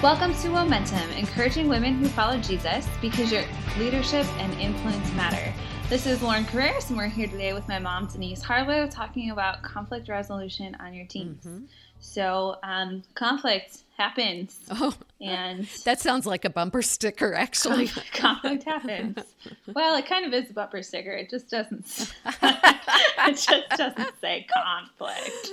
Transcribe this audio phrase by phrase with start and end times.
[0.00, 3.42] Welcome to Momentum, encouraging women who follow Jesus because your
[3.76, 5.52] leadership and influence matter.
[5.88, 9.64] This is Lauren Carreras, and we're here today with my mom, Denise Harlow, talking about
[9.64, 11.44] conflict resolution on your teams.
[11.44, 11.64] Mm-hmm.
[11.98, 14.60] So, um, conflict happens.
[14.70, 17.88] Oh, and that sounds like a bumper sticker, actually.
[18.12, 19.18] conflict happens.
[19.66, 21.10] Well, it kind of is a bumper sticker.
[21.10, 22.14] It just doesn't.
[22.42, 25.50] it just doesn't say conflict.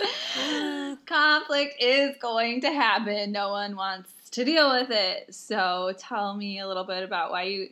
[1.07, 3.32] conflict is going to happen.
[3.32, 5.34] No one wants to deal with it.
[5.34, 7.70] So, tell me a little bit about why you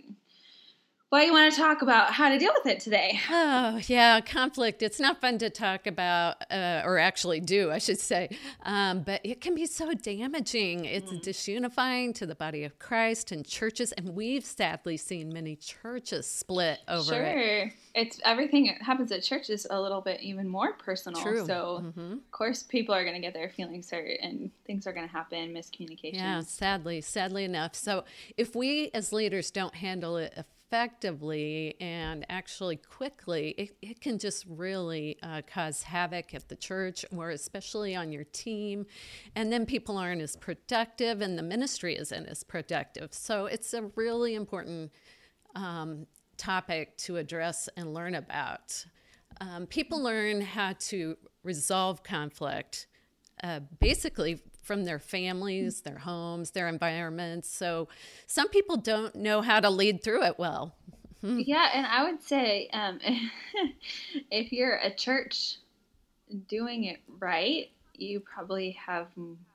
[1.13, 3.19] why you want to talk about how to deal with it today.
[3.55, 4.81] Oh, yeah, conflict.
[4.81, 8.29] It's not fun to talk about, uh, or actually do, I should say,
[8.63, 10.85] um, but it can be so damaging.
[10.85, 11.21] It's mm.
[11.21, 16.79] disunifying to the body of Christ and churches, and we've sadly seen many churches split
[16.87, 17.23] over sure.
[17.23, 17.73] it.
[17.95, 21.21] It's everything that happens at church is a little bit even more personal.
[21.21, 21.45] True.
[21.45, 22.13] So, mm-hmm.
[22.13, 25.13] of course, people are going to get their feelings hurt and things are going to
[25.13, 26.15] happen, miscommunication.
[26.15, 27.75] Yeah, sadly, sadly enough.
[27.75, 28.03] So,
[28.37, 30.53] if we as leaders don't handle it effectively
[31.79, 37.29] and actually quickly, it, it can just really uh, cause havoc at the church or
[37.29, 38.85] especially on your team.
[39.35, 43.13] And then people aren't as productive and the ministry isn't as productive.
[43.13, 44.91] So it's a really important
[45.55, 48.85] um, topic to address and learn about.
[49.41, 52.87] Um, people learn how to resolve conflict
[53.43, 57.49] uh, basically from their families, their homes, their environments.
[57.49, 57.89] So
[58.25, 60.73] some people don't know how to lead through it well.
[61.21, 61.39] Hmm.
[61.39, 62.99] Yeah, and I would say um,
[64.31, 65.57] if you're a church
[66.47, 69.07] doing it right, you probably have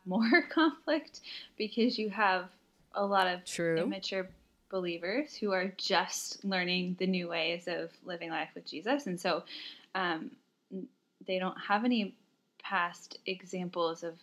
[0.06, 1.20] more conflict
[1.56, 2.48] because you have
[2.95, 3.78] a lot of True.
[3.78, 4.28] immature
[4.70, 9.06] believers who are just learning the new ways of living life with Jesus.
[9.06, 9.43] And so
[9.95, 10.31] um,
[11.27, 12.15] they don't have any
[12.62, 14.15] past examples of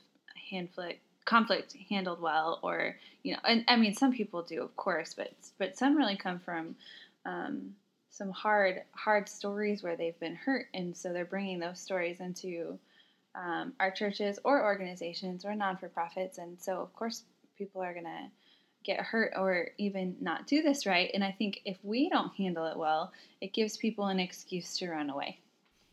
[0.49, 5.15] conflict conflict handled well or you know and i mean some people do of course
[5.15, 6.75] but but some really come from
[7.25, 7.73] um,
[8.15, 10.67] some hard hard stories where they've been hurt.
[10.73, 12.79] And so they're bringing those stories into
[13.35, 17.23] um, our churches or organizations or non-for-profits and so of course
[17.57, 18.29] people are going to
[18.85, 21.11] get hurt or even not do this right.
[21.13, 23.11] And i think if we don't handle it well
[23.41, 25.39] it gives people an excuse to run away.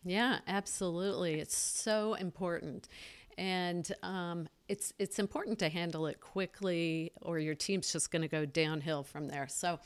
[0.04, 1.40] Yeah absolutely.
[1.40, 2.88] It's so important
[3.38, 8.28] and um, it's it's important to handle it quickly, or your team's just going to
[8.28, 9.48] go downhill from there.
[9.48, 9.78] So,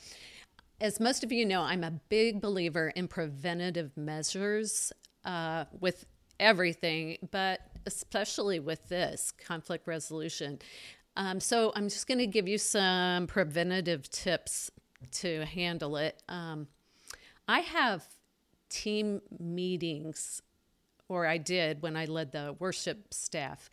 [0.79, 4.91] as most of you know, I'm a big believer in preventative measures
[5.25, 6.05] uh, with
[6.39, 10.59] everything, but especially with this conflict resolution.
[11.15, 14.71] Um, so, I'm just going to give you some preventative tips
[15.11, 16.21] to handle it.
[16.29, 16.67] Um,
[17.47, 18.03] I have
[18.69, 20.41] team meetings
[21.09, 23.69] or I did when I led the worship staff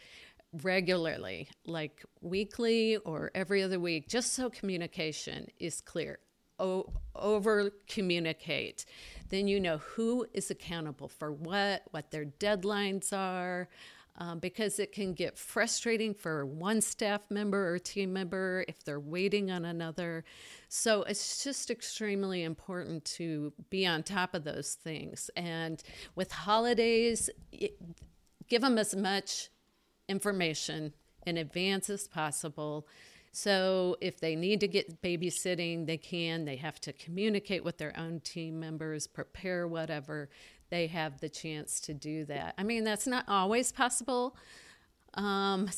[0.63, 6.19] regularly, like weekly or every other week, just so communication is clear.
[6.61, 8.85] O- over communicate.
[9.29, 13.69] Then you know who is accountable for what, what their deadlines are,
[14.17, 19.01] um, because it can get frustrating for one staff member or team member if they're
[19.01, 20.25] waiting on another.
[20.69, 25.31] So it's just extremely important to be on top of those things.
[25.37, 25.83] And
[26.15, 27.77] with holidays, it,
[28.49, 29.51] give them as much
[30.09, 30.93] information
[31.27, 32.87] in advance as possible.
[33.33, 36.45] So if they need to get babysitting, they can.
[36.45, 40.29] They have to communicate with their own team members, prepare whatever
[40.75, 42.55] they have the chance to do that.
[42.59, 44.37] I mean, that's not always possible,
[45.15, 45.71] um,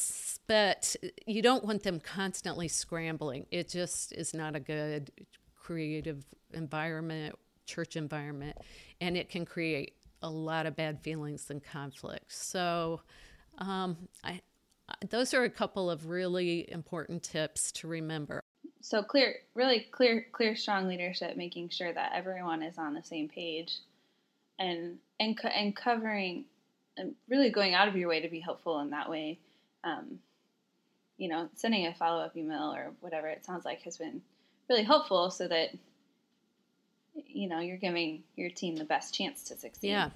[0.47, 0.97] but
[1.27, 3.45] you don't want them constantly scrambling.
[3.51, 5.11] It just is not a good
[5.55, 6.25] creative
[6.55, 7.35] environment,
[7.67, 8.57] church environment,
[9.03, 9.93] and it can create
[10.23, 12.33] a lot of bad feelings and conflict.
[12.33, 13.03] So,
[13.59, 14.41] um, I,
[15.11, 18.41] those are a couple of really important tips to remember.
[18.81, 23.29] So clear, really clear, clear, strong leadership, making sure that everyone is on the same
[23.29, 23.81] page
[24.59, 26.45] and and and covering
[26.97, 29.39] and really going out of your way to be helpful in that way.
[29.85, 30.19] Um,
[31.19, 34.21] you know, sending a follow up email or whatever it sounds like has been
[34.69, 35.71] really helpful so that
[37.15, 39.89] you know you're giving your team the best chance to succeed.
[39.91, 40.11] Yeah.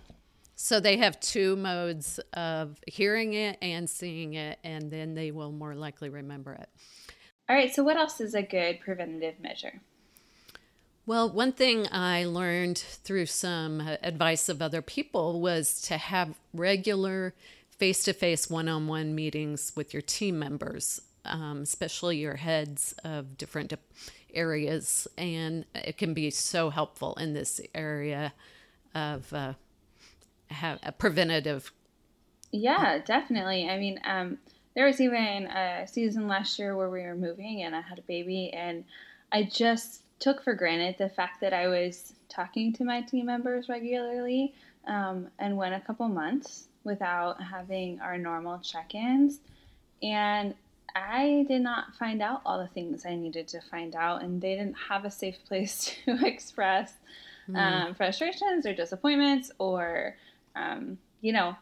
[0.56, 5.52] So they have two modes of hearing it and seeing it, and then they will
[5.52, 6.68] more likely remember it.
[7.48, 7.74] All right.
[7.74, 9.80] So what else is a good preventative measure?
[11.06, 17.34] Well, one thing I learned through some advice of other people was to have regular
[17.70, 22.94] face to face one on one meetings with your team members, um, especially your heads
[23.02, 23.72] of different
[24.34, 25.08] areas.
[25.16, 28.34] And it can be so helpful in this area
[28.94, 29.54] of uh,
[30.48, 31.72] have a preventative.
[32.52, 33.68] Yeah, definitely.
[33.68, 34.38] I mean, um,
[34.74, 38.02] there was even a season last year where we were moving and I had a
[38.02, 38.84] baby, and
[39.32, 43.68] I just took for granted the fact that I was talking to my team members
[43.68, 44.54] regularly
[44.86, 49.40] um, and went a couple months without having our normal check ins.
[50.02, 50.54] And
[50.94, 54.54] I did not find out all the things I needed to find out, and they
[54.54, 56.92] didn't have a safe place to express
[57.48, 57.56] mm.
[57.56, 60.16] um, frustrations or disappointments or,
[60.56, 61.56] um, you know,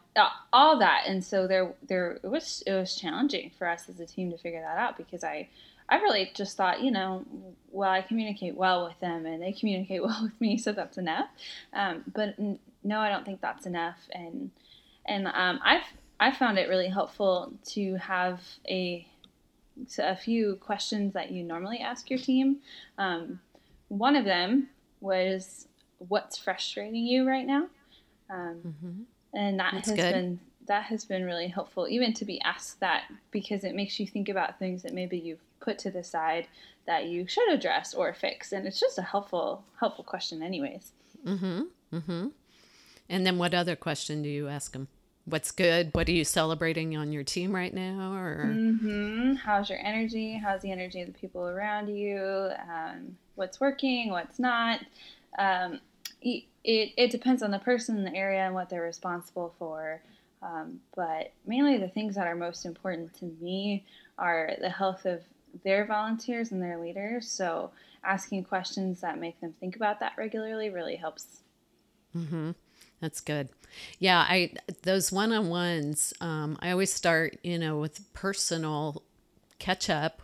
[0.53, 1.03] all that.
[1.07, 4.37] And so there, there it was it was challenging for us as a team to
[4.37, 5.49] figure that out because I,
[5.89, 7.25] I really just thought, you know,
[7.71, 11.27] well, I communicate well with them, and they communicate well with me, so that's enough.
[11.73, 12.35] Um, but
[12.83, 14.51] no, I don't think that's enough, and
[15.05, 15.83] and um, I've
[16.19, 19.05] I found it really helpful to have a
[19.97, 22.57] a few questions that you normally ask your team.
[22.97, 23.39] Um,
[23.87, 24.69] one of them
[25.01, 25.67] was,
[25.97, 27.67] "What's frustrating you right now?"
[28.29, 29.01] Um, mm-hmm.
[29.33, 30.13] And that That's has good.
[30.13, 34.05] been that has been really helpful, even to be asked that because it makes you
[34.05, 36.47] think about things that maybe you've put to the side
[36.85, 40.91] that you should address or fix, and it's just a helpful helpful question, anyways.
[41.25, 41.61] Mm-hmm.
[41.93, 42.27] Mm-hmm.
[43.09, 44.87] And then, what other question do you ask them?
[45.25, 49.33] what's good what are you celebrating on your team right now or mm-hmm.
[49.33, 54.39] how's your energy how's the energy of the people around you um, what's working what's
[54.39, 54.79] not
[55.37, 55.79] um,
[56.21, 60.01] it, it depends on the person in the area and what they're responsible for
[60.41, 63.85] um, but mainly the things that are most important to me
[64.17, 65.21] are the health of
[65.63, 67.71] their volunteers and their leaders so
[68.03, 71.41] asking questions that make them think about that regularly really helps
[72.15, 72.51] mm-hmm.
[73.01, 73.49] That's good.
[73.99, 76.13] Yeah, I those one on ones.
[76.19, 79.03] Um, I always start, you know, with personal
[79.57, 80.21] catch up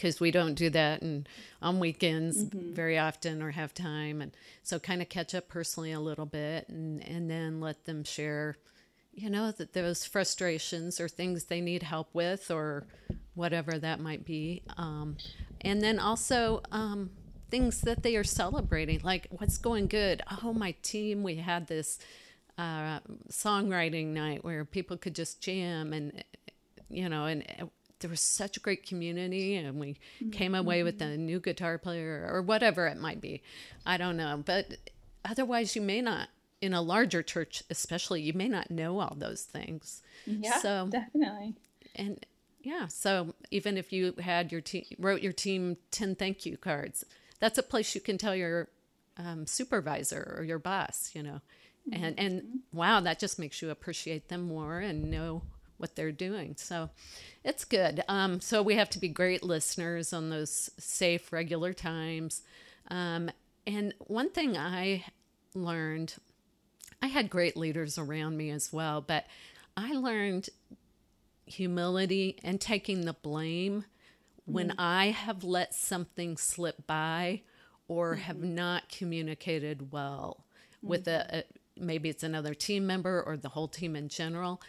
[0.00, 1.28] because we don't do that and
[1.60, 2.72] on weekends mm-hmm.
[2.72, 4.32] very often or have time, and
[4.62, 8.56] so kind of catch up personally a little bit, and and then let them share,
[9.12, 12.86] you know, that those frustrations or things they need help with or
[13.34, 15.16] whatever that might be, um,
[15.60, 16.62] and then also.
[16.72, 17.10] Um,
[17.50, 20.22] things that they are celebrating, like what's going good.
[20.44, 21.98] Oh, my team, we had this
[22.56, 26.22] uh, songwriting night where people could just jam and,
[26.88, 27.44] you know, and
[28.00, 30.30] there was such a great community and we mm-hmm.
[30.30, 33.42] came away with a new guitar player or whatever it might be.
[33.86, 34.42] I don't know.
[34.44, 34.76] But
[35.24, 36.28] otherwise, you may not
[36.60, 41.54] in a larger church especially you may not know all those things yeah so definitely
[41.96, 42.26] and
[42.60, 47.06] yeah so even if you had your team wrote your team 10 thank you cards
[47.38, 48.68] that's a place you can tell your
[49.16, 51.40] um, supervisor or your boss, you know.
[51.90, 52.04] Mm-hmm.
[52.04, 52.42] And and
[52.72, 55.42] wow, that just makes you appreciate them more and know
[55.80, 56.54] what they're doing.
[56.56, 56.90] So
[57.42, 58.04] it's good.
[58.08, 62.42] Um, so we have to be great listeners on those safe, regular times.
[62.88, 63.30] Um,
[63.66, 65.04] and one thing I
[65.54, 66.14] learned,
[67.02, 69.26] I had great leaders around me as well, but
[69.76, 70.50] I learned
[71.46, 73.84] humility and taking the blame
[74.44, 74.80] when mm-hmm.
[74.80, 77.42] I have let something slip by
[77.88, 78.22] or mm-hmm.
[78.22, 80.44] have not communicated well
[80.76, 80.88] mm-hmm.
[80.88, 81.44] with a, a,
[81.76, 84.60] maybe it's another team member or the whole team in general,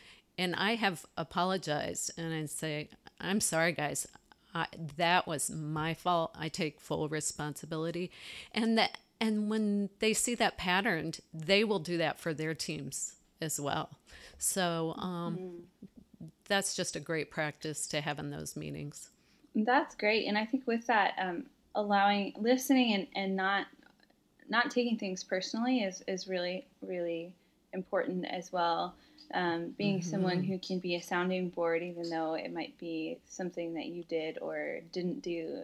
[0.42, 2.90] and I have apologized and I say,
[3.20, 4.08] I'm sorry, guys.
[4.56, 4.66] I,
[4.98, 6.36] that was my fault.
[6.38, 8.12] I take full responsibility,
[8.54, 13.14] and that and when they see that patterned, they will do that for their teams
[13.40, 13.92] as well.
[14.40, 16.26] So um, mm-hmm.
[16.50, 19.10] that's just a great practice to have in those meetings.
[19.56, 23.68] That's great, and I think with that, um, allowing listening and, and not
[24.50, 27.32] not taking things personally is is really really
[27.74, 28.96] important as well.
[29.34, 30.10] Um, being mm-hmm.
[30.10, 34.04] someone who can be a sounding board, even though it might be something that you
[34.04, 35.64] did or didn't do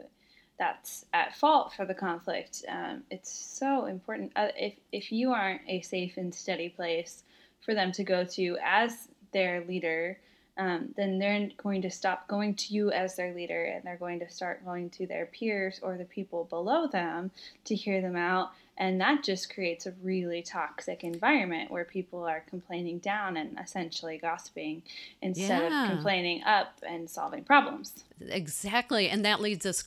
[0.57, 2.63] that's at fault for the conflict.
[2.67, 4.31] Um, it's so important.
[4.35, 7.23] Uh, if, if you aren't a safe and steady place
[7.63, 10.17] for them to go to as their leader,
[10.57, 14.19] um, then they're going to stop going to you as their leader and they're going
[14.19, 17.29] to start going to their peers or the people below them
[17.65, 18.51] to hear them out.
[18.77, 24.19] And that just creates a really toxic environment where people are complaining down and essentially
[24.19, 24.83] gossiping
[25.21, 25.85] instead yeah.
[25.85, 28.03] of complaining up and solving problems.
[28.21, 29.09] Exactly.
[29.09, 29.83] And that leads us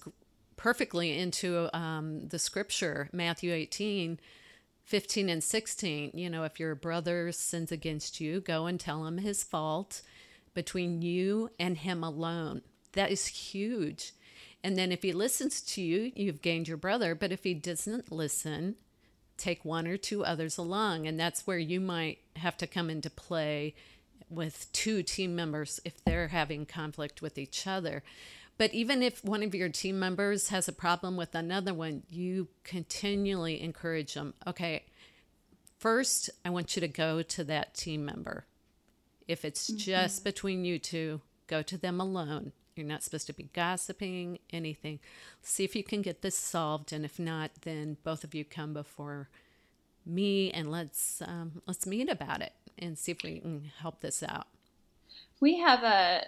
[0.57, 4.19] perfectly into um, the scripture, Matthew 18.
[4.83, 9.19] 15 and 16, you know, if your brother sins against you, go and tell him
[9.19, 10.03] his fault
[10.53, 12.63] between you and him alone.
[12.95, 14.13] That is huge.
[14.63, 17.15] And then if he listens to you, you've gained your brother.
[17.15, 18.77] But if he doesn't listen,
[19.37, 21.07] take one or two others along.
[21.07, 23.75] And that's where you might have to come into play
[24.29, 28.03] with two team members if they're having conflict with each other.
[28.59, 32.49] But even if one of your team members has a problem with another one, you
[32.63, 34.35] continually encourage them.
[34.47, 34.85] Okay,
[35.79, 38.45] first, I want you to go to that team member
[39.31, 39.79] if it's mm-hmm.
[39.79, 42.53] just between you two, go to them alone.
[42.81, 44.99] You're not supposed to be gossiping, anything.
[45.43, 48.73] See if you can get this solved, and if not, then both of you come
[48.73, 49.29] before
[50.07, 54.23] me and let's um, let's meet about it and see if we can help this
[54.23, 54.47] out.
[55.41, 56.25] We have a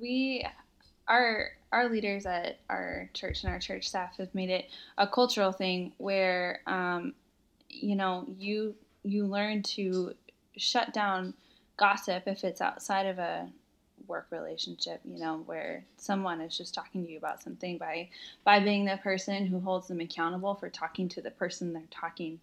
[0.00, 0.46] we
[1.08, 5.52] our our leaders at our church and our church staff have made it a cultural
[5.52, 7.14] thing where um,
[7.68, 10.14] you know you you learn to
[10.56, 11.34] shut down
[11.76, 13.48] gossip if it's outside of a
[14.08, 18.08] work relationship you know where someone is just talking to you about something by
[18.44, 22.40] by being the person who holds them accountable for talking to the person they're talking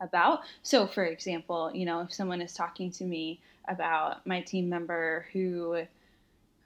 [0.00, 0.40] about.
[0.62, 5.26] So for example you know if someone is talking to me about my team member
[5.32, 5.82] who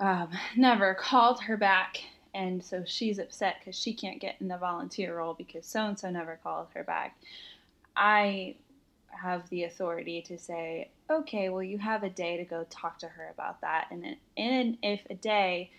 [0.01, 1.99] um, never called her back
[2.35, 5.99] and so she's upset because she can't get in the volunteer role because so and
[5.99, 7.17] so never called her back
[7.97, 8.55] i
[9.11, 13.09] have the authority to say, okay, well, you have a day to go talk to
[13.09, 13.89] her about that.
[13.91, 15.71] And, and if a day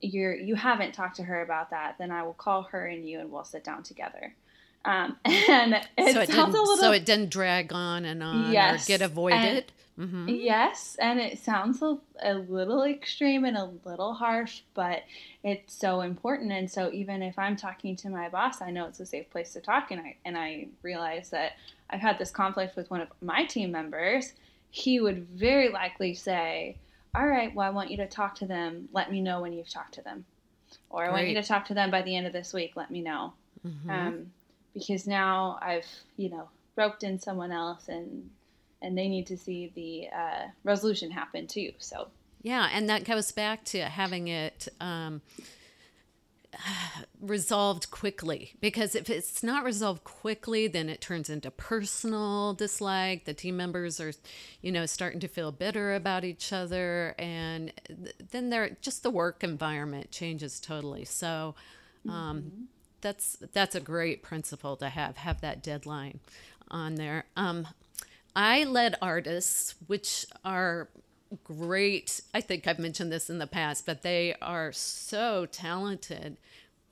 [0.00, 3.20] you're, you haven't talked to her about that, then I will call her and you
[3.20, 4.34] and we'll sit down together.
[4.84, 8.52] Um, and it, so it sounds a little, so it didn't drag on and on
[8.52, 9.72] yes, or get avoided.
[9.98, 10.28] Mm-hmm.
[10.30, 15.02] Yes, and it sounds a, a, little extreme and a little harsh, but
[15.44, 16.52] it's so important.
[16.52, 19.52] And so even if I'm talking to my boss, I know it's a safe place
[19.52, 21.52] to talk, and I and I realize that
[21.90, 24.32] I've had this conflict with one of my team members.
[24.70, 26.76] He would very likely say,
[27.14, 28.88] "All right, well, I want you to talk to them.
[28.92, 30.24] Let me know when you've talked to them,
[30.88, 32.72] or I want you to talk to them by the end of this week.
[32.76, 33.32] Let me know."
[33.66, 33.90] Mm-hmm.
[33.90, 34.32] Um,
[34.74, 38.30] because now I've you know roped in someone else and
[38.82, 41.72] and they need to see the uh, resolution happen too.
[41.78, 42.08] So
[42.42, 45.20] yeah, and that goes back to having it um,
[47.20, 53.24] resolved quickly because if it's not resolved quickly, then it turns into personal dislike.
[53.24, 54.12] The team members are,
[54.60, 57.72] you know, starting to feel bitter about each other, and
[58.30, 61.04] then they're just the work environment changes totally.
[61.04, 61.54] So.
[62.08, 62.62] Um, mm-hmm.
[63.02, 65.16] That's that's a great principle to have.
[65.18, 66.20] Have that deadline
[66.70, 67.24] on there.
[67.36, 67.66] Um,
[68.34, 70.88] I led artists, which are
[71.44, 72.20] great.
[72.34, 76.36] I think I've mentioned this in the past, but they are so talented,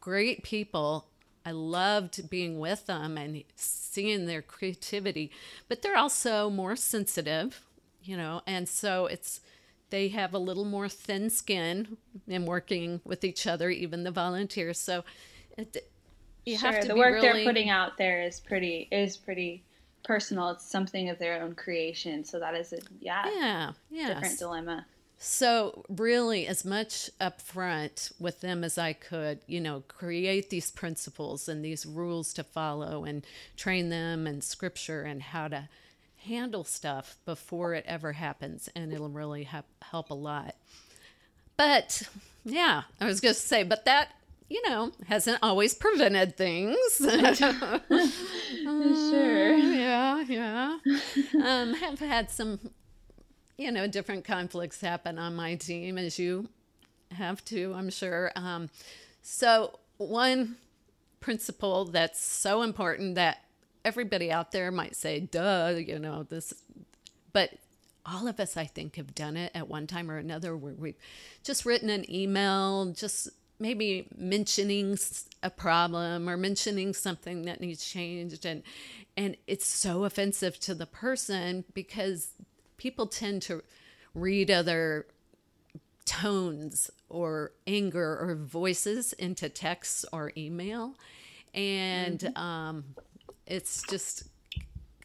[0.00, 1.06] great people.
[1.44, 5.30] I loved being with them and seeing their creativity,
[5.68, 7.62] but they're also more sensitive,
[8.02, 9.40] you know, and so it's
[9.90, 14.78] they have a little more thin skin in working with each other, even the volunteers.
[14.78, 15.04] So
[15.56, 15.88] it,
[16.44, 17.44] you sure, have to the work really...
[17.44, 19.64] they're putting out there is pretty is pretty
[20.04, 20.50] personal.
[20.50, 22.24] It's something of their own creation.
[22.24, 24.08] So that is a yeah, yeah, yes.
[24.08, 24.86] different dilemma.
[25.20, 31.48] So really, as much upfront with them as I could, you know, create these principles
[31.48, 33.26] and these rules to follow, and
[33.56, 35.68] train them in scripture and how to
[36.18, 40.54] handle stuff before it ever happens, and it'll really ha- help a lot.
[41.56, 42.02] But
[42.44, 44.12] yeah, I was going to say, but that
[44.48, 46.76] you know, hasn't always prevented things.
[46.98, 47.48] sure.
[49.56, 50.78] Yeah, yeah.
[51.42, 52.58] Um, have had some,
[53.58, 56.48] you know, different conflicts happen on my team, as you
[57.12, 58.32] have to, I'm sure.
[58.36, 58.70] Um,
[59.20, 60.56] so, one
[61.20, 63.44] principle that's so important that
[63.84, 66.54] everybody out there might say, duh, you know, this,
[67.32, 67.50] but
[68.06, 70.96] all of us, I think, have done it at one time or another where we've
[71.44, 73.28] just written an email, just
[73.58, 74.98] maybe mentioning
[75.42, 78.44] a problem or mentioning something that needs changed.
[78.44, 78.62] And
[79.16, 82.30] and it's so offensive to the person because
[82.76, 83.62] people tend to
[84.14, 85.06] read other
[86.04, 90.94] tones or anger or voices into text or email.
[91.52, 92.38] And mm-hmm.
[92.38, 92.84] um,
[93.46, 94.24] it's just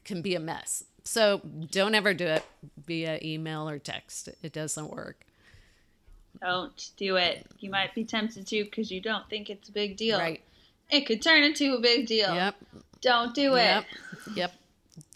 [0.03, 0.83] can be a mess.
[1.03, 1.41] So
[1.71, 2.45] don't ever do it
[2.85, 4.29] via email or text.
[4.41, 5.25] It doesn't work
[6.41, 7.45] don't do it.
[7.59, 10.19] You might be tempted to because you don't think it's a big deal.
[10.19, 10.41] Right.
[10.89, 12.33] It could turn into a big deal.
[12.33, 12.55] Yep.
[13.01, 13.85] Don't do yep.
[14.27, 14.37] it.
[14.37, 14.53] Yep.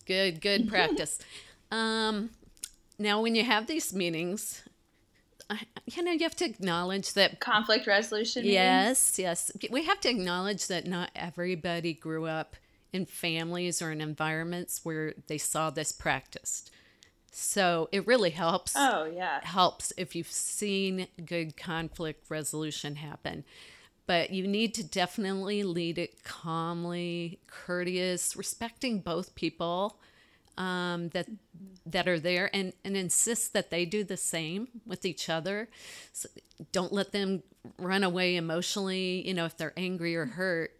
[0.06, 1.20] Good, good practice.
[1.72, 2.32] um,
[3.00, 4.64] now, when you have these meetings,
[5.86, 8.44] you know, you have to acknowledge that conflict resolution.
[8.46, 9.52] Yes, meetings?
[9.64, 9.72] yes.
[9.72, 12.56] We have to acknowledge that not everybody grew up
[12.92, 16.72] in families or in environments where they saw this practiced.
[17.39, 18.74] So it really helps.
[18.75, 19.41] Oh, yeah.
[19.44, 23.44] Helps if you've seen good conflict resolution happen.
[24.08, 30.00] But you need to definitely lead it calmly, courteous, respecting both people
[30.58, 31.27] um, that
[31.86, 35.70] that are there, and and insist that they do the same with each other.
[36.13, 36.29] So
[36.72, 37.44] don't let them
[37.77, 39.27] run away emotionally.
[39.27, 40.72] You know, if they're angry or hurt,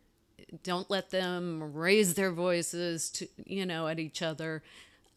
[0.64, 4.64] don't let them raise their voices to you know at each other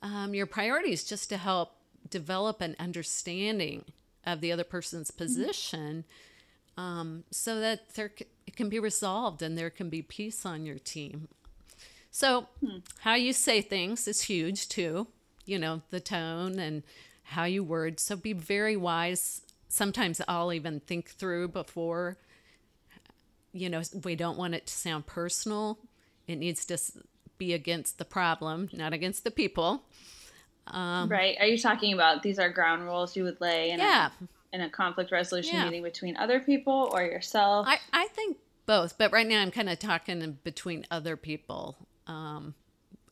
[0.02, 1.72] um, your priority is just to help
[2.08, 3.84] develop an understanding
[4.24, 6.04] of the other person's position
[6.76, 10.64] um, so that there c- it can be resolved and there can be peace on
[10.64, 11.28] your team.
[12.10, 12.48] So,
[13.00, 15.06] how you say things is huge too.
[15.44, 16.82] You know, the tone and
[17.22, 18.00] how you word.
[18.00, 19.42] So, be very wise.
[19.68, 22.16] Sometimes I'll even think through before,
[23.52, 25.78] you know, we don't want it to sound personal.
[26.26, 26.78] It needs to
[27.40, 29.82] be against the problem, not against the people.
[30.68, 31.36] Um, right.
[31.40, 34.10] Are you talking about these are ground rules you would lay in, Yeah.
[34.20, 35.64] a, in a conflict resolution Yeah.
[35.64, 37.66] meeting between other people or yourself?
[37.66, 41.76] I, I think both, but right now I'm kind of talking between other people.
[42.06, 42.54] Um,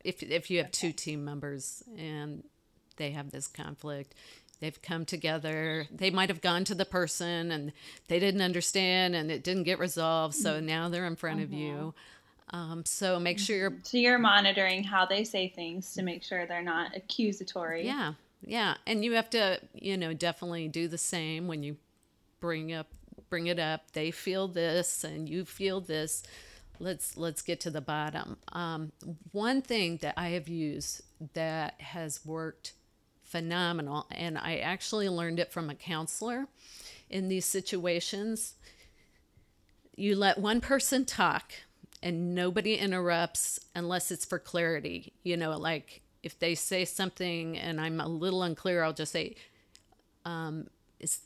[0.05, 2.45] if if you have two team members and
[2.97, 4.15] they have this conflict,
[4.61, 5.87] they've come together.
[5.91, 7.73] They might have gone to the person and
[8.07, 10.35] they didn't understand and it didn't get resolved.
[10.35, 10.67] So mm-hmm.
[10.67, 11.73] now they're in front of you.
[11.75, 11.91] Uh-huh.
[12.51, 16.47] Um, so make sure you're so you're monitoring how they say things to make sure
[16.47, 17.85] they're not accusatory.
[17.85, 21.77] Yeah, yeah, and you have to, you know, definitely do the same when you
[22.41, 22.89] bring up
[23.29, 23.93] bring it up.
[23.93, 26.23] They feel this, and you feel this.
[26.79, 28.37] Let's let's get to the bottom.
[28.53, 28.93] Um,
[29.33, 31.03] one thing that I have used
[31.35, 32.73] that has worked
[33.23, 36.47] phenomenal, and I actually learned it from a counselor
[37.11, 38.55] in these situations.
[39.97, 41.53] You let one person talk
[42.03, 45.13] and nobody interrupts unless it's for clarity.
[45.23, 49.37] You know, like if they say something and I'm a little unclear, I'll just say,
[50.25, 50.69] um,
[51.01, 51.21] is,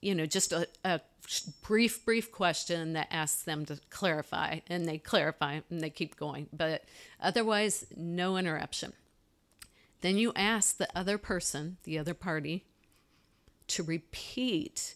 [0.00, 1.00] you know, just a, a
[1.62, 6.48] brief, brief question that asks them to clarify, and they clarify and they keep going.
[6.52, 6.84] But
[7.20, 8.92] otherwise, no interruption.
[10.00, 12.64] Then you ask the other person, the other party,
[13.68, 14.94] to repeat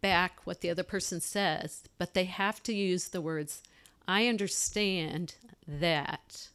[0.00, 3.62] back what the other person says, but they have to use the words,
[4.06, 5.34] I understand
[5.66, 6.48] that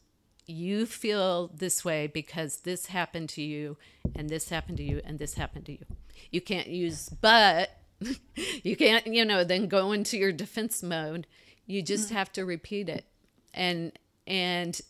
[0.46, 3.76] you feel this way because this happened to you,
[4.14, 5.84] and this happened to you, and this happened to you.
[6.30, 7.70] You can't use but,
[8.62, 11.26] you can't, you know, then go into your defense mode.
[11.66, 12.16] You just mm-hmm.
[12.16, 13.04] have to repeat it.
[13.54, 13.92] And,
[14.26, 14.80] and,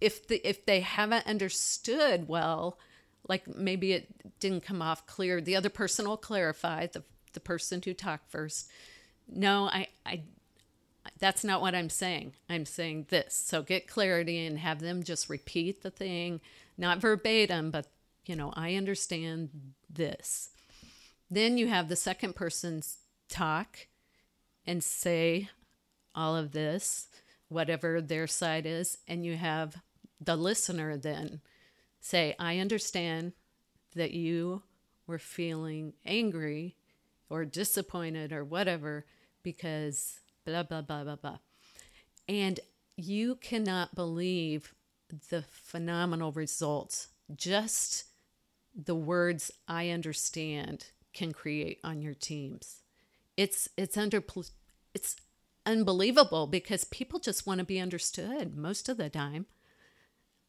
[0.00, 2.78] if the if they haven't understood well,
[3.28, 7.80] like maybe it didn't come off clear, the other person will clarify the the person
[7.84, 8.68] who talked first.
[9.28, 10.22] No, I I
[11.18, 12.34] that's not what I'm saying.
[12.48, 13.34] I'm saying this.
[13.34, 16.40] So get clarity and have them just repeat the thing,
[16.76, 17.86] not verbatim, but
[18.26, 19.50] you know, I understand
[19.88, 20.50] this.
[21.30, 22.82] Then you have the second person
[23.28, 23.86] talk
[24.66, 25.48] and say
[26.14, 27.08] all of this,
[27.48, 29.76] whatever their side is, and you have
[30.20, 31.40] the listener then
[32.00, 33.32] say, I understand
[33.94, 34.62] that you
[35.06, 36.76] were feeling angry
[37.28, 39.06] or disappointed or whatever
[39.42, 41.38] because blah, blah, blah, blah, blah.
[42.28, 42.60] And
[42.96, 44.74] you cannot believe
[45.28, 48.04] the phenomenal results just
[48.74, 52.82] the words I understand can create on your teams.
[53.36, 54.22] It's it's under
[54.94, 55.16] it's
[55.64, 59.46] unbelievable because people just want to be understood most of the time.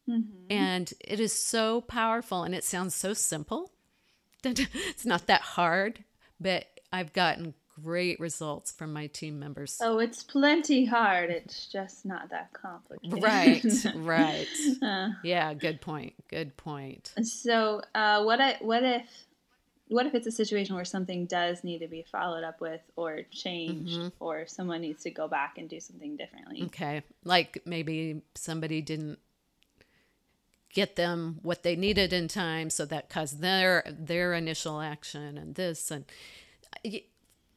[0.10, 0.52] Mm-hmm.
[0.52, 3.72] And it is so powerful and it sounds so simple.
[4.44, 6.04] it's not that hard,
[6.40, 7.54] but I've gotten
[7.84, 9.78] great results from my team members.
[9.82, 11.30] Oh, it's plenty hard.
[11.30, 13.24] It's just not that complicated.
[13.24, 13.64] Right,
[13.96, 14.48] right.
[14.82, 16.14] Uh, Yeah, good point.
[16.30, 17.14] Good point.
[17.24, 19.06] so, uh, what I what if
[19.90, 23.22] what if it's a situation where something does need to be followed up with or
[23.32, 24.08] changed, Mm-hmm.
[24.20, 26.64] or someone needs to go back and do something differently?
[26.66, 27.04] Okay.
[27.24, 29.20] Like maybe somebody didn't
[30.74, 35.56] get them what they needed in time so that caused their their initial action and
[35.56, 36.06] this and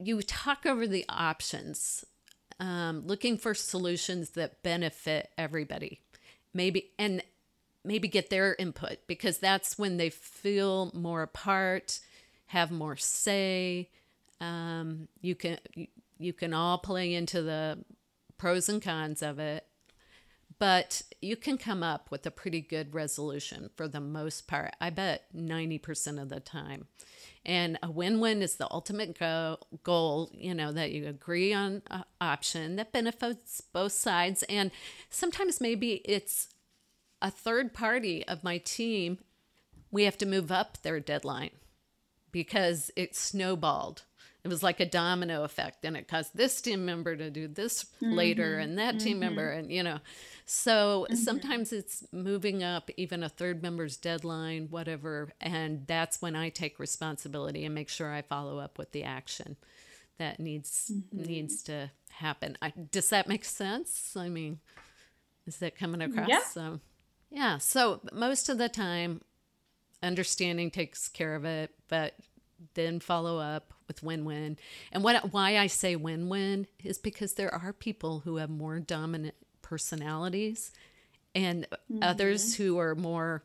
[0.03, 2.05] you, talk over the options
[2.59, 6.01] um, looking for solutions that benefit everybody.
[6.53, 7.23] Maybe and
[7.85, 12.01] maybe get their input because that's when they feel more apart
[12.47, 13.89] have more say.
[14.41, 15.59] Um, you can
[16.19, 17.79] you can all play into the
[18.37, 19.65] pros and cons of it
[20.61, 24.77] but you can come up with a pretty good resolution for the most part.
[24.81, 26.87] I bet 90% of the time.
[27.47, 31.81] And a win win is the ultimate go- goal, you know, that you agree on
[31.91, 34.45] an option that benefits both sides.
[34.51, 34.71] And
[35.09, 36.49] sometimes maybe it's
[37.23, 39.19] a third party of my team,
[39.91, 41.51] we have to move up their deadline
[42.31, 44.03] because it snowballed.
[44.43, 47.87] It was like a domino effect, and it caused this team member to do this
[48.01, 48.63] later, mm-hmm.
[48.63, 49.61] and that team member, mm-hmm.
[49.61, 49.99] and you know.
[50.47, 51.17] So mm-hmm.
[51.17, 56.79] sometimes it's moving up even a third member's deadline, whatever, and that's when I take
[56.79, 59.57] responsibility and make sure I follow up with the action
[60.21, 62.57] that needs needs to happen.
[62.63, 64.17] I, does that make sense?
[64.17, 64.61] I mean,
[65.47, 66.29] is that coming across?
[66.29, 66.43] Yeah.
[66.43, 66.81] So,
[67.31, 67.59] yeah.
[67.59, 69.23] So most of the time,
[70.03, 72.15] understanding takes care of it, but
[72.75, 74.57] then follow up with win-win.
[74.93, 79.35] And what why I say win-win is because there are people who have more dominant
[79.63, 80.71] personalities
[81.35, 82.05] and mm-hmm.
[82.05, 83.43] others who are more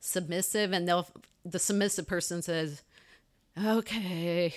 [0.00, 1.06] submissive and they'll
[1.44, 2.82] the submissive person says,
[3.56, 4.52] "Okay,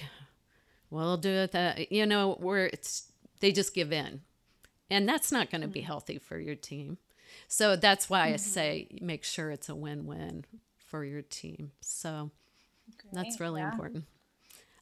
[0.89, 4.21] we'll do it that you know, where it's they just give in.
[4.89, 5.73] And that's not going to mm-hmm.
[5.73, 6.97] be healthy for your team.
[7.47, 8.33] So that's why mm-hmm.
[8.33, 10.45] I say make sure it's a win-win
[10.77, 11.71] for your team.
[11.81, 12.31] So
[12.97, 13.13] Great.
[13.13, 13.71] that's really yeah.
[13.71, 14.05] important.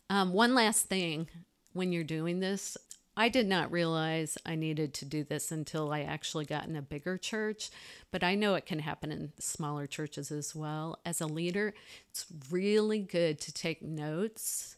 [0.10, 1.28] Um, one last thing
[1.74, 2.78] when you're doing this,
[3.16, 6.82] I did not realize I needed to do this until I actually got in a
[6.82, 7.70] bigger church,
[8.12, 10.98] but I know it can happen in smaller churches as well.
[11.06, 11.74] As a leader,
[12.10, 14.78] it's really good to take notes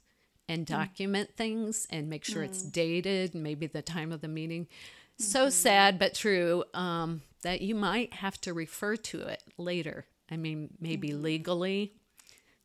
[0.49, 0.69] and mm.
[0.69, 1.35] document mm.
[1.35, 2.45] things and make sure mm.
[2.45, 4.63] it's dated, maybe the time of the meeting.
[4.63, 5.23] Mm-hmm.
[5.23, 10.05] So sad but true um, that you might have to refer to it later.
[10.31, 11.23] I mean, maybe mm-hmm.
[11.23, 11.93] legally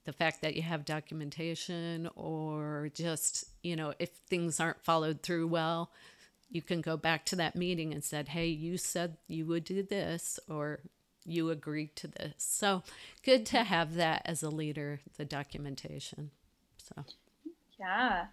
[0.07, 5.49] the fact that you have documentation or just, you know, if things aren't followed through
[5.49, 5.91] well,
[6.49, 9.83] you can go back to that meeting and said, "Hey, you said you would do
[9.83, 10.79] this or
[11.25, 12.85] you agreed to this." So,
[13.25, 16.31] good to have that as a leader, the documentation.
[16.79, 17.05] So,
[17.81, 18.27] yeah.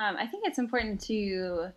[0.00, 1.72] Um, I think it's important to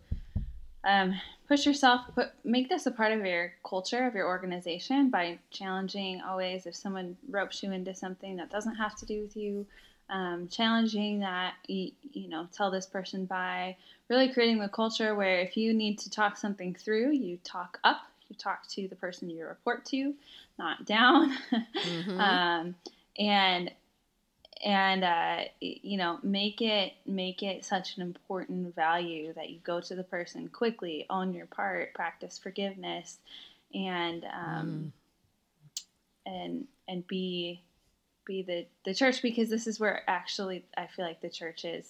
[0.84, 5.38] um, push yourself, put, make this a part of your culture, of your organization by
[5.52, 9.66] challenging always if someone ropes you into something that doesn't have to do with you,
[10.10, 13.76] um, challenging that, you, you know, tell this person by
[14.10, 18.02] really creating the culture where if you need to talk something through, you talk up,
[18.30, 20.14] you talk to the person you report to,
[20.58, 21.38] not down.
[21.82, 22.20] Mm-hmm.
[22.20, 22.76] um,
[23.18, 23.72] and
[24.64, 29.82] and uh, you know make it make it such an important value that you go
[29.82, 33.18] to the person quickly on your part practice forgiveness
[33.74, 34.94] and um,
[35.76, 35.84] mm.
[36.26, 37.62] and and be
[38.26, 41.90] be the the church because this is where actually I feel like the church is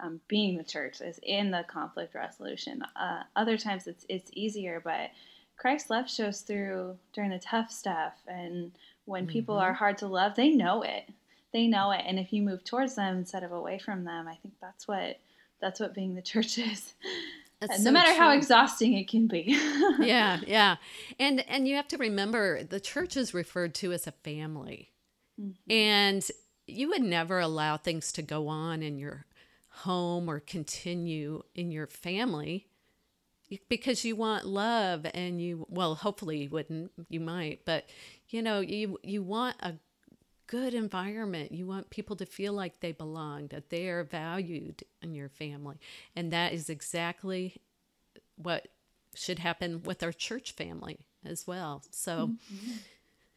[0.00, 2.82] um, being the church is in the conflict resolution.
[2.96, 5.10] Uh, other times it's it's easier, but
[5.56, 8.72] Christ's love shows through during the tough stuff and
[9.04, 9.32] when mm-hmm.
[9.32, 11.08] people are hard to love, they know it
[11.52, 12.02] they know it.
[12.06, 15.18] And if you move towards them instead of away from them i think that's what
[15.60, 16.94] that's what being the church is.
[17.60, 18.20] No so matter true.
[18.20, 19.44] how exhausting it can be.
[20.00, 20.76] Yeah yeah.
[21.18, 24.92] And and you have to remember the church is referred to as a family.
[25.40, 25.70] Mm-hmm.
[25.72, 26.26] and
[26.66, 29.24] you would never allow things to go on in your
[29.68, 32.66] home or continue in your family
[33.68, 37.86] because you want love and you well hopefully you wouldn't you might but
[38.28, 39.74] you know you you want a
[40.48, 41.52] good environment.
[41.52, 45.76] You want people to feel like they belong, that they are valued in your family.
[46.16, 47.60] And that is exactly
[48.34, 48.66] what
[49.14, 51.82] should happen with our church family as well.
[51.90, 52.72] So mm-hmm.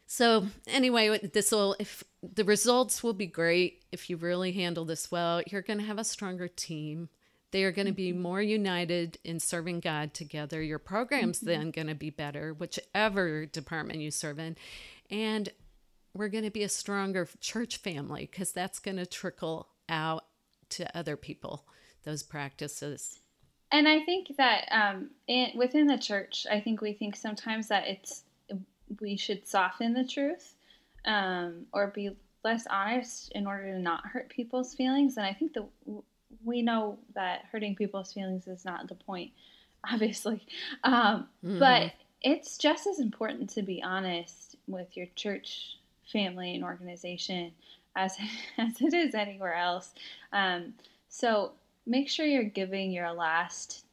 [0.08, 5.12] so anyway, this will if the results will be great if you really handle this
[5.12, 5.42] well.
[5.46, 7.10] You're going to have a stronger team.
[7.52, 8.22] They are going to be mm-hmm.
[8.22, 10.62] more united in serving God together.
[10.62, 11.48] Your program's mm-hmm.
[11.48, 14.56] then going to be better, whichever department you serve in.
[15.10, 15.50] And
[16.14, 20.26] we're going to be a stronger church family because that's going to trickle out
[20.70, 21.66] to other people,
[22.04, 23.20] those practices.
[23.72, 27.88] And I think that um, in, within the church, I think we think sometimes that
[27.88, 28.24] it's
[29.00, 30.56] we should soften the truth
[31.06, 32.12] um, or be
[32.44, 35.16] less honest in order to not hurt people's feelings.
[35.16, 35.66] And I think that
[36.44, 39.32] we know that hurting people's feelings is not the point,
[39.92, 40.46] obviously.
[40.84, 41.60] Um, mm-hmm.
[41.60, 45.78] But it's just as important to be honest with your church
[46.12, 47.52] family and organization
[47.96, 48.18] as
[48.58, 49.94] as it is anywhere else.
[50.34, 50.74] Um,
[51.10, 51.52] so
[51.86, 53.86] make sure you're giving your last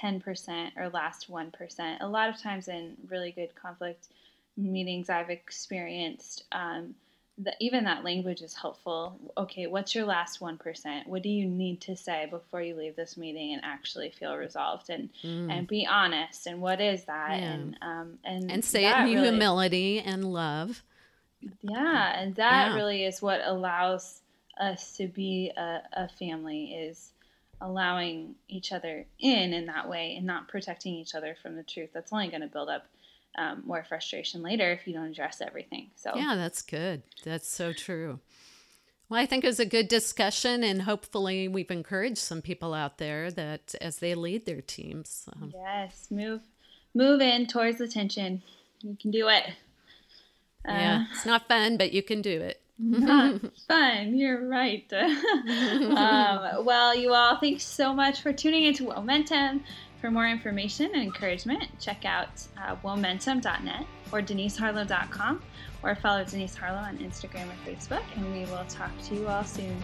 [0.00, 1.96] 10% or last 1%.
[2.00, 4.08] A lot of times in really good conflict
[4.56, 6.94] meetings I've experienced, um,
[7.38, 9.18] the, even that language is helpful.
[9.36, 11.06] Okay, what's your last 1%?
[11.06, 14.88] What do you need to say before you leave this meeting and actually feel resolved
[14.88, 15.50] and, mm.
[15.50, 16.46] and be honest?
[16.46, 17.38] And what is that?
[17.38, 17.52] Yeah.
[17.52, 20.82] And, um, and, and say it in really, humility and love.
[21.62, 22.74] Yeah, and that yeah.
[22.74, 24.20] really is what allows
[24.58, 27.12] us to be a, a, family is
[27.60, 31.90] allowing each other in in that way and not protecting each other from the truth.
[31.92, 32.86] That's only going to build up
[33.36, 35.90] um, more frustration later if you don't address everything.
[35.96, 37.02] So yeah, that's good.
[37.24, 38.20] That's so true.
[39.08, 42.98] Well, I think it was a good discussion, and hopefully, we've encouraged some people out
[42.98, 45.28] there that as they lead their teams.
[45.32, 46.40] Um, yes, move,
[46.92, 48.42] move in towards the tension.
[48.82, 49.44] You can do it
[50.66, 52.60] yeah, uh, it's not fun, but you can do it.
[52.78, 54.16] not fun.
[54.16, 54.90] You're right.
[54.92, 59.62] um, well, you all, thanks so much for tuning into Momentum.
[60.00, 62.28] For more information and encouragement, check out
[62.62, 65.42] uh, momentum.net or deniseharlow.com
[65.82, 69.44] or follow Denise Harlow on Instagram or Facebook, and we will talk to you all
[69.44, 69.76] soon.